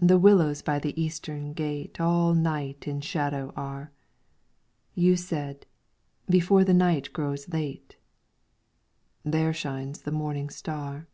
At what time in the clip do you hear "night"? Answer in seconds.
2.34-2.88, 6.74-7.12